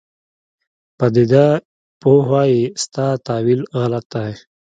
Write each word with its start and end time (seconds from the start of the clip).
پدیده 0.97 1.47
پوه 2.01 2.21
وایي 2.29 2.61
ستا 2.83 3.07
تاویل 3.27 3.61
غلط 3.79 4.05
دی. 4.13 4.31